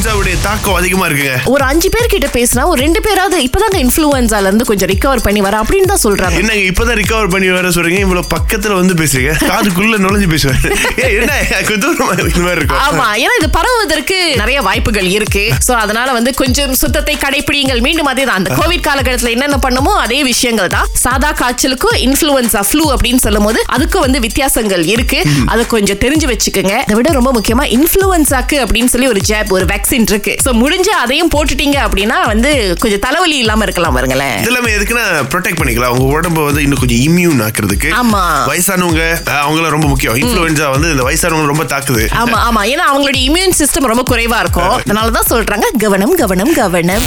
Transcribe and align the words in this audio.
இன்ஃபுளுன்சாவுடைய 0.00 0.36
தாக்கம் 0.44 0.76
அதிகமா 0.78 1.04
இருக்குங்க. 1.06 1.32
ஒரு 1.54 1.62
அஞ்சு 1.70 1.88
பேர் 1.94 2.06
கிட்ட 2.12 2.28
பேசினா 2.36 2.62
ஒரு 2.72 2.78
ரெண்டு 2.84 3.00
பேராவது 3.06 3.38
இப்பதாங்க 3.46 3.76
இன்ஃபுளுன்சால 3.84 4.48
இருந்து 4.50 4.66
கொஞ்சம் 4.68 4.88
ரிகவர் 4.92 5.22
பண்ணி 5.26 5.40
வர 5.46 5.54
அப்படின்னு 5.62 5.88
தான் 5.90 6.00
சொல்றாங்க. 6.04 6.36
என்னங்க 6.40 6.62
இப்பதான் 6.70 6.98
ரிகவர் 7.00 7.28
பண்ணி 7.34 7.48
வர 7.54 7.70
சொல்றீங்க? 7.76 7.98
இவ்வளவு 8.04 8.28
பக்கத்துல 8.34 8.76
வந்து 8.78 8.94
பேசுறீங்க. 9.00 9.32
காதுக்குள்ள 9.50 9.96
நுழைஞ்சு 10.04 10.28
பேசுவேன் 10.34 10.62
ஏய், 11.02 11.16
என்ன? 11.18 11.34
கொஞ்சம் 11.66 11.82
தூரமா 11.84 12.14
இந்த 12.22 12.44
மாதிரி 12.46 12.60
இருக்கும். 12.60 12.80
ஆமா 12.86 13.08
ஏன்னா 13.24 13.34
இது 13.40 13.50
பரவுவதற்கு 13.58 14.18
நிறைய 14.42 14.60
வாய்ப்புகள் 14.68 15.10
இருக்கு. 15.16 15.44
சோ 15.66 15.74
அதனால 15.82 16.08
வந்து 16.18 16.32
கொஞ்சம் 16.40 16.72
சுத்தத்தை 16.82 17.16
கடைபிடிங்கள் 17.24 17.82
மீண்டும் 17.88 18.10
அதே 18.12 18.24
தான் 18.30 18.40
அந்த 18.42 18.56
கோவிட் 18.60 18.86
காலகட்டத்துல 18.88 19.34
என்னென்ன 19.36 19.58
பண்ணுமோ 19.66 19.92
அதே 20.06 20.22
விஷயங்கள் 20.30 20.72
தான். 20.76 20.88
சாதா 21.04 21.32
காய்ச்சலுக்கும் 21.42 21.98
இன்ஃபுளுன்சா 22.06 22.64
ஃப்ளூ 22.70 22.86
அப்படின்னு 22.94 23.22
சொல்லும் 23.26 23.48
போது 23.48 23.62
அதுக்கும் 23.76 24.06
வந்து 24.06 24.24
வித்தியாசங்கள் 24.28 24.86
இருக்கு. 24.94 25.20
அதை 25.52 25.62
கொஞ்சம் 25.76 26.00
தெரிஞ்சு 26.06 26.28
வச்சுக்கோங்க. 26.32 26.74
அதை 26.88 26.98
விட 27.02 27.14
ரொம்ப 27.20 27.32
முக்கியமா 27.38 27.66
இன்ஃபுளுன்சாக்கு 27.78 28.58
அப்படின்னு 28.66 28.92
சொல்லி 28.96 29.12
ஒரு 29.14 29.22
ஜாப் 29.32 29.54
ஒரு 29.58 29.64
வேக்சின் 29.74 29.88
இருக்கு. 29.92 30.36
சோ 30.44 30.52
முடிஞ்சு 30.52 30.92
அதையும் 30.94 31.28
போட்டுட்டீங்க 31.28 31.78
அப்படின்னா 31.80 32.26
வந்து 32.26 32.50
கொஞ்சம் 32.80 32.98
தலைவலி 32.98 33.38
இல்லாம 33.38 33.62
இருக்கலாம் 33.62 33.94
பாருங்களேன். 33.94 34.38
இதெல்லாமே 34.42 34.70
எதுக்குன்னா 34.76 35.04
ப்ரொடெக்ட் 35.34 35.60
பண்ணிக்கலாம். 35.60 35.88
உங்க 35.88 36.20
உடம்ப 36.20 36.44
வந்து 36.44 36.62
இன்னும் 36.62 36.78
கொஞ்சம் 36.78 36.98
இம்யூன் 36.98 37.46
ஆக்குறதுக்கு. 37.46 37.90
ஆமா. 37.94 38.22
வயசானவங்க 38.46 39.02
அஹ், 39.24 39.42
அவங்களாம் 39.44 39.68
ரொம்ப 39.68 39.86
முக்கியம். 39.86 40.14
இன்ஃபுளுன்சா 40.14 40.70
வந்து 40.70 40.90
இந்த 40.90 41.02
வயசானவங்க 41.02 41.46
ரொம்ப 41.46 41.64
தாக்குது. 41.64 42.04
ஆமா 42.14 42.38
ஆமா. 42.48 42.62
ஏன்னா 42.66 42.86
அவங்களுடைய 42.90 43.22
இம்யூன் 43.28 43.58
சிஸ்டம் 43.58 43.86
ரொம்ப 43.86 44.16
குறைவா 44.16 44.38
இருக்கும். 44.38 44.74
அதனாலதான் 44.78 45.30
சொல்றாங்க 45.30 45.64
கவனம் 45.78 46.14
கவனம் 46.14 46.52
கவனம். 46.52 47.06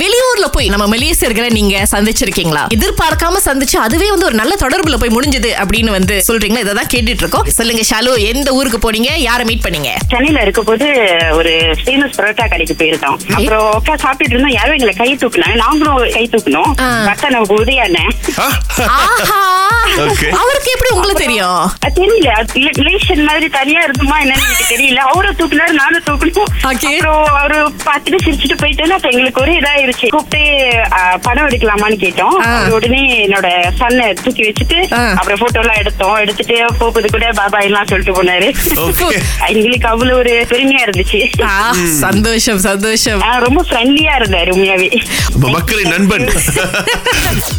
வெளியூர்ல 0.00 0.46
போய் 0.54 0.68
நம்ம 0.72 0.84
மலேசியர்களை 0.92 1.48
நீங்க 1.56 1.76
சந்திச்சிருக்கீங்களா? 1.92 2.62
எதிர்பார்க்காம 2.76 3.40
சந்திச்சு 3.46 3.76
அதுவே 3.86 4.08
வந்து 4.12 4.26
ஒரு 4.28 4.36
நல்ல 4.40 4.52
தொடர்புல 4.62 4.96
போய் 5.00 5.14
முடிஞ்சது 5.16 5.50
அப்படின்னு 5.62 5.90
வந்து 5.96 6.14
சொல்றீங்களா? 6.28 6.62
இதை 6.64 6.74
தான் 6.78 6.90
கேட்டுட்டு 6.94 7.22
இருக்கோம் 7.24 7.48
சொல்லுங்க 7.58 7.82
ஷாலு 7.90 8.12
எந்த 8.32 8.48
ஊருக்கு 8.58 8.78
போனீங்க? 8.84 9.10
யாரை 9.28 9.44
மீட் 9.48 9.64
பண்ணீங்க? 9.66 9.90
சென்னையில 10.12 10.44
இருக்க 10.46 10.62
போது 10.70 10.86
ஒரு 11.38 11.52
ஃபேமஸ் 11.82 12.16
பரோட்டா 12.18 12.46
கடைக்கு 12.52 12.76
போயிருந்தோம். 12.80 13.18
அப்புறம் 13.36 13.66
உட்கா 13.78 13.96
சாப்பிட்டுட்டு 14.04 14.36
இருந்தோம். 14.36 14.56
யாரும் 14.58 14.76
எங்களை 14.78 14.94
கை 15.02 15.10
தூக்குனாங்க. 15.22 15.56
நாங்களும் 15.64 15.98
கை 16.16 16.24
தூக்கணும். 16.34 16.72
பார்த்தா 17.08 17.32
நம்ம 17.36 17.58
உதயானே. 17.62 18.04
அவருக்கு 20.40 20.70
எப்படி 20.76 20.90
உங்களுக்கு 20.96 21.24
தெரியும்? 21.24 21.62
தெரியல. 22.00 22.30
ரிலேஷன் 22.80 23.22
மாதிரி 23.28 23.48
தனியா 23.58 23.80
இருக்குமா 23.88 24.16
என்னன்னு 24.24 24.46
எனக்கு 24.48 24.70
தெரியல. 24.74 25.00
அவரும் 25.12 25.38
தூக்குனாரு 25.40 25.74
நானும் 25.82 26.06
தூக்கணும். 26.08 26.50
அப்புறம் 26.70 27.24
அவரு 27.40 27.58
பார்த்துட்டு 27.88 28.24
சிரிச்சுட்டு 28.26 28.58
போயிட்டு 28.62 28.98
அப்ப 28.98 29.08
எங்களுக்கு 29.14 29.42
ஒரு 29.44 29.52
இதாயிருச்சு 29.90 30.08
கூப்பிட்டு 30.08 30.72
படம் 31.22 31.48
எடுக்கலாமான்னு 31.48 31.98
கேட்டோம். 32.04 32.68
உடனே 32.68 33.26
என்னோட 33.26 33.48
சன்னை 33.78 34.12
தூக்கி 34.12 34.42
வச்சுட்டு. 34.42 35.14
அப்புறம் 35.14 35.38
போட்டோ 35.40 35.60
எல்லாம் 35.60 35.76
எடுத்தோம். 35.76 36.16
எடுத்துட்டு 36.16 36.64
போகுது 36.78 37.10
கூட 37.10 37.32
பாபா 37.32 37.58
எல்லாம் 37.58 37.86
சொல்லிட்டு 37.86 38.22
போனாரு. 38.22 38.54
எங்களுக்கு 39.48 39.88
அவ்வளவு 39.88 40.18
ஒரு 40.18 40.46
பெருமையா 40.48 40.78
இருந்துச்சு. 40.86 41.88
சந்தோஷம் 41.98 42.58
சந்தோஷம். 42.58 43.22
ஆ, 43.22 43.36
ரொம்ப 43.36 43.64
ஃப்ரெண்ட்லியா 43.70 44.12
இருந்தாரு 44.18 44.50
உண்மையாவே. 44.56 45.02
மக்களின் 45.34 45.88
நண்பன். 45.88 46.28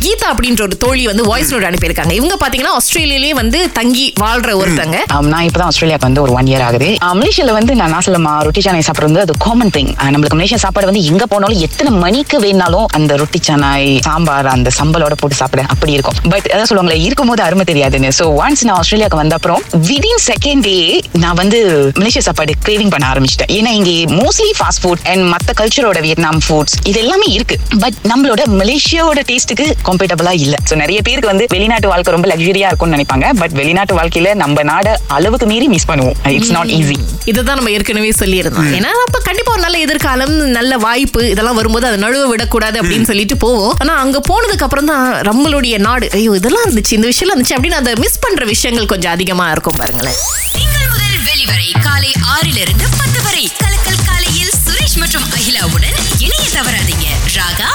கீதா 0.01 0.25
அப்படின்ற 0.31 0.61
ஒரு 0.61 0.77
தோழி 0.77 1.05
வந்து 1.05 1.23
வாய்ஸ் 1.23 1.55
நோட் 1.55 1.73
அனுப்பியிருக்காங்க. 1.73 2.11
இவங்க 2.11 2.37
பாத்தீங்கன்னா 2.45 2.71
ஆஸ்திரேலியாலே 2.77 3.29
வந்து 3.29 3.71
தங்கி 3.71 4.13
வாழ்ற 4.19 4.51
ஒருத்தங்க. 4.63 4.97
Um, 5.13 5.25
நான் 5.25 5.45
இப்பதான் 5.45 5.67
ஆஸ்திரேலியாக்கு 5.67 5.99
வந்து 5.99 6.21
ஒரு 6.21 6.31
ஒன் 6.31 6.45
இயர் 6.45 6.61
ஆகுது. 6.61 6.97
மலேசியால 7.13 7.51
வந்து 7.51 7.75
நான் 7.75 7.93
நாசலமா 7.93 8.39
ரொட்டி 8.39 8.61
சாணை 8.61 8.81
சாப்பிடுறது 8.87 9.17
அது 9.17 9.33
காமன் 9.37 9.69
திங் 9.77 9.93
நம்மளுக்கு 10.01 10.35
மலேசியா 10.35 10.55
சாப்பாடு 10.55 10.87
வந்து 10.87 11.03
எங்க 11.05 11.25
போனாலும் 11.25 11.57
எத்தனை 11.57 12.19
மணிக்கு 12.21 12.39
வேணாலும் 12.43 12.87
அந்த 12.97 13.11
ரொட்டி 13.19 13.39
சாணாய் 13.45 13.87
சாம்பார் 14.07 14.47
அந்த 14.53 14.69
சம்பலோட 14.77 15.13
போட்டு 15.21 15.35
சாப்பிட. 15.39 15.61
அப்படி 15.73 15.91
இருக்கும். 15.97 16.17
பட் 16.33 16.47
அதான் 16.53 16.67
சொல்லுவாங்களே 16.69 16.97
இருக்கும்போது 17.05 17.41
அருமை 17.45 17.63
தெரியாதுன்னு. 17.69 18.09
சோ 18.17 18.25
ஒன்ஸ் 18.41 18.61
நான் 18.67 18.75
ஆஸ்திரேலியாக்கு 18.81 19.17
வந்த 19.21 19.33
அப்புறம் 19.39 19.61
விதின் 19.87 20.21
செகண்ட் 20.27 20.63
டே 20.67 20.75
நான் 21.23 21.37
வந்து 21.39 21.59
மலேசியா 21.99 22.23
சாப்பாடு 22.27 22.55
கிரேவிங் 22.65 22.91
பண்ண 22.95 23.05
ஆரம்பிச்சிட்டேன். 23.13 23.51
ஏன்னா 23.57 23.71
இங்கே 23.79 23.95
மோஸ்ட்லி 24.19 24.51
ஃபாஸ்ட் 24.59 24.81
ஃபுட் 24.83 25.01
அண்ட் 25.13 25.25
மத்த 25.33 25.55
கல்ச்சரோட 25.61 26.01
வியட்நாம் 26.05 26.41
ஃபுட்ஸ் 26.47 26.75
இது 26.91 27.01
எல்லாமே 27.03 27.29
இருக்கு. 27.37 27.57
பட் 27.85 27.97
நம்மளோட 28.11 28.45
மலேசியாவோட 28.61 29.23
டேஸ்ட்டுக்கு 29.31 29.67
கம்பேட்டபிளா 29.89 30.33
இல்ல. 30.43 30.57
சோ 30.71 30.77
நிறைய 30.83 31.01
பேருக்கு 31.09 31.31
வந்து 31.33 31.47
வெளிநாட்டு 31.55 31.89
வாழ்க்கை 31.93 32.13
ரொம்ப 32.17 32.29
லக்ஸரியா 32.33 32.69
இருக்கும்னு 32.71 32.97
நினைப்பாங்க. 32.97 33.33
பட் 33.41 33.55
வெளிநாட்டு 33.61 33.97
வாழ்க்கையில 34.01 34.35
நம்ம 34.43 34.67
நாட 34.71 34.95
அளவுக்கு 35.17 35.49
மீறி 35.53 35.69
மிஸ் 35.75 35.89
பண்ணுவோம். 35.93 36.19
இட்ஸ் 36.37 36.53
நாட் 36.59 36.75
ஈஸி 36.77 36.99
இதுதான் 37.31 37.59
நம்ம 37.61 37.73
ஏற்கனவே 37.79 38.13
சொல்லியிருந்தோம். 38.21 38.71
ஏன்னா 38.77 38.93
அப்ப 39.07 39.23
கண்டிப்பா 39.31 39.51
ஒரு 39.57 39.65
நல்ல 39.67 39.79
எதிர்காலம் 39.87 40.37
நல்ல 40.59 40.71
வாய்ப்பு 40.87 41.19
இதெல்லாம் 41.33 41.59
வரும்போது 41.61 41.85
அதை 41.89 41.97
நழுவ 42.03 42.23
விடக்கூடாது 42.31 42.77
அப்படின்னு 42.81 43.09
சொல்லிட்டு 43.11 43.37
போவோம். 43.43 43.73
ஆனா 43.81 43.93
அங்க 44.03 44.17
போனதுக்கு 44.29 44.65
அப்புறம் 44.67 44.89
தான் 44.91 45.05
நம்மளுடைய 45.29 45.77
நாடு. 45.87 46.07
ஐயோ 46.17 46.33
இதெல்லாம் 46.41 46.65
இருந்துச்சு 46.67 46.97
இந்த 46.99 47.09
விஷயம் 47.11 47.31
இருந்துச்சு 47.31 47.55
அப்படின்னு 47.57 47.79
அதை 47.81 47.93
மிஸ் 48.03 48.21
பண்ற 48.25 48.45
விஷயங்கள் 48.53 48.91
கொஞ்சம் 48.93 49.15
அதிகமா 49.17 49.47
இருக்கும் 49.55 49.79
பாருங்களேன். 49.81 50.19
திங்கள் 50.57 50.89
முதல் 50.93 51.19
வெளிவரை 51.29 51.69
காலை 51.87 52.11
ஆறிலிருந்து 52.35 52.87
பத்து 52.99 53.19
வரை. 53.27 53.45
கலக்கல் 53.63 54.03
காலையில் 54.09 54.53
சுரேஷ் 54.65 54.97
மற்றும் 55.03 55.27
அகிலாவுடன் 55.37 55.97
இணைய 56.25 56.45
தவறாதீங்க. 56.57 57.07
ராகா 57.37 57.69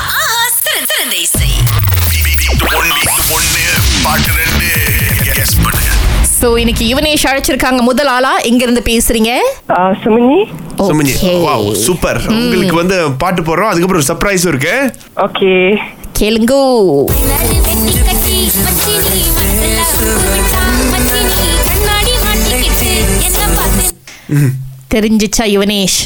சோ 6.38 6.46
இன்னைக்கு 6.62 6.84
யுவனேஷ் 6.90 7.24
அழைச்சிருக்காங்க. 7.28 7.80
முதல் 7.88 8.10
ஆளா 8.14 8.32
எங்க 8.48 8.62
இருந்து 8.66 8.82
பேசுறீங்க 8.88 9.32
சுமனி. 10.02 10.38
Okay. 10.86 11.34
வாவ் 11.44 11.68
சூப்பர் 11.84 12.20
உங்களுக்கு 12.38 12.76
வந்து 12.80 12.96
பாட்டு 13.22 13.42
போடுறோம். 13.46 13.70
அதுக்கப்புறம் 13.70 14.02
ஒரு 14.02 14.08
சர்ப்ரைஸ் 14.10 14.44
இருக்கு. 14.50 14.74
ஓகே. 15.26 15.52
கேளுங்கோ. 16.18 16.62
தெரிஞ்சிச்சா 24.94 25.46
யுவனேஷ் 25.54 26.00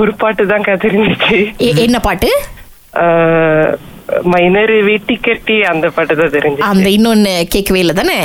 ஒரு 0.00 0.12
பாட்டு 0.22 0.42
தான் 0.52 0.66
தெரிஞ்சிச்சு. 0.86 1.38
என்ன 1.86 2.00
பாட்டு? 2.08 2.30
மைனர் 4.32 4.74
வெட்டி 4.88 5.16
கட்டி 5.26 5.56
அந்த 5.72 5.86
பாட்டு 5.96 6.14
தான் 6.22 6.34
தெரிஞ்சு 6.38 6.68
அந்த 6.70 6.88
இன்னொன்னு 6.96 7.34
கேட்கவே 7.54 7.82
இல்லை 7.84 7.94
தானே? 8.00 8.18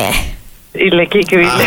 இல்ல 0.86 1.06
கேட்கவே 1.06 1.44
இல்லை. 1.44 1.66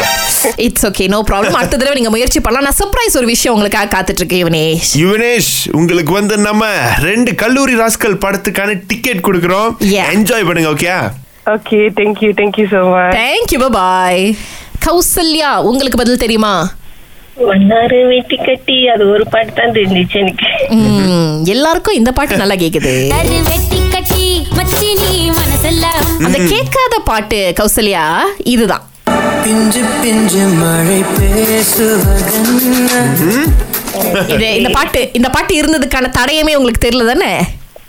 இட்ஸ் 0.57 0.87
ஓகே 0.87 1.09
நோ 1.09 1.25
ப்ராப்ளம் 1.31 1.53
அடுத்த 1.53 1.77
தடவை 1.77 1.95
நீங்க 1.95 2.11
முயற்சி 2.11 2.41
பண்ணலாம். 2.41 2.65
நான் 2.65 2.81
சர்ப்ரைஸ் 2.81 3.17
ஒரு 3.17 3.27
விஷயம் 3.27 3.55
உங்களுக்காக 3.55 3.95
காத்துட்டு 3.95 4.23
இருக்கேன் 4.23 4.43
யுவனேஷ். 4.43 4.97
யுவனேஷ் 4.97 5.69
உங்களுக்கு 5.73 6.13
வந்து 6.13 6.39
நம்ம 6.39 6.67
ரெண்டு 7.03 7.35
கல்லூரி 7.35 7.75
ராஸ்கல் 7.75 8.17
படத்துக்கான 8.17 8.83
டிக்கெட் 8.87 9.29
கொடுக்குறோம். 9.29 9.77
Yeah. 9.81 10.15
என்ஜாய் 10.15 10.43
பண்ணுங்க 10.43 10.69
okay 10.69 11.11
okay 11.47 11.91
thank you 11.99 12.31
thank you 12.41 12.67
so 12.73 12.91
much 12.91 13.19
thank you 13.19 13.71
bye 13.71 14.37
Kausalya 14.87 15.63
உங்களுக்கு 15.63 15.97
பதில் 15.97 16.17
தெரியுமா? 16.17 16.71
வெட்டி 18.11 18.37
கட்டி 18.37 18.89
அது 18.89 19.07
ஒரு 19.07 19.25
பாட்டு 19.25 19.53
தான் 19.53 19.73
தெரிஞ்சிச்சு 19.73 20.19
எனக்கு. 20.19 20.45
ம், 20.71 21.47
எல்லாருக்கும் 21.47 21.95
இந்த 21.95 22.13
பாட்டு 22.13 22.37
நல்லா 22.37 22.55
கேக்குது. 22.55 23.09
அந்த 26.27 26.39
கேட்காத 26.53 27.05
பாட்டு 27.05 27.55
கௌசல்யா 27.61 28.21
இதுதான். 28.45 28.83
பிஞ்சு 29.49 29.83
பிஞ்சு 30.01 30.41
மழை 30.61 30.97
பேசுவதென்ன? 31.19 32.97
இது 34.33 34.49
இந்த 34.59 34.71
பாட்டு 34.77 35.01
இந்த 35.19 35.29
பாட்டு 35.35 35.53
இருந்ததுக்கான 35.61 36.11
தடயமே 36.17 36.53
உங்களுக்கு 36.59 36.83
தெரியல 36.85 37.07
தானே 37.11 37.31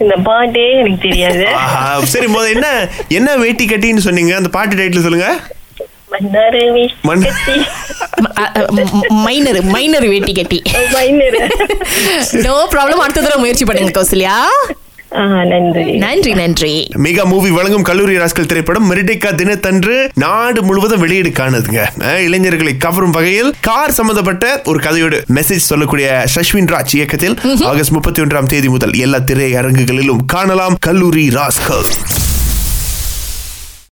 இந்த 0.04 0.16
பாட்டே 0.28 0.64
எனக்கு 0.82 1.00
தெரியாது. 1.06 1.42
ஆஹா, 1.62 1.82
சரி 2.14 2.28
முதல்ல 2.36 2.54
என்ன 2.56 2.68
என்ன 3.18 3.30
வேட்டி 3.44 3.66
கட்டின்னு 3.72 4.06
சொன்னீங்க? 4.08 4.34
அந்த 4.40 4.52
பாட்டு 4.56 4.78
டைட்டில் 4.80 5.06
சொல்லுங்க. 5.08 5.30
மைனர் 9.26 9.60
மைனர் 9.76 10.08
வேட்டி 10.14 10.34
கட்டி. 10.40 10.60
மைனர். 10.96 11.40
நோ 12.46 12.56
ப்ராப்ளம் 12.76 13.04
அடுத்த 13.06 13.26
தடவை 13.26 13.42
முயற்சி 13.46 13.68
பண்ணுங்க 13.70 13.94
கௌசல்யா. 14.00 14.38
நன்றி. 15.12 15.98
நன்றி 15.98 16.34
நன்றி. 16.34 16.88
மெகா 17.04 17.24
மூவி 17.24 17.50
வழங்கும் 17.50 17.82
கல்லூரி 17.82 18.18
ராஸ்கல் 18.18 18.46
திரைப்படம் 18.46 18.92
மெரிடேக்கா 18.92 19.36
தினத்தன்று 19.36 20.10
நாடு 20.16 20.64
முழுவதும் 20.64 21.00
வெளியீடு 21.00 21.30
காணுதுங்க. 21.30 21.86
இளைஞர்களை 22.20 22.78
கவரும் 22.78 23.12
வகையில் 23.12 23.54
கார் 23.62 23.92
சம்பந்தப்பட்ட 23.92 24.62
ஒரு 24.66 24.80
கதையோடு 24.80 25.22
மெசேஜ் 25.34 25.68
சொல்லக்கூடிய 25.72 26.26
சஷ்வின் 26.36 26.70
ராஜ் 26.76 26.94
இயக்கத்தில் 26.94 27.40
ஆகஸ்ட் 27.66 27.92
முப்பத்தி 27.92 28.22
ஒன்றாம் 28.22 28.46
தேதி 28.46 28.70
முதல் 28.70 28.94
எல்லா 28.94 29.18
திரையரங்குகளிலும் 29.18 30.26
காணலாம் 30.28 30.78
கல்லூரி 30.80 31.28
ராஸ்கல். 31.28 31.90